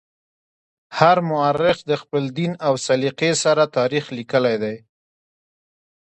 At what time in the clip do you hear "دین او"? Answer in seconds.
2.37-2.73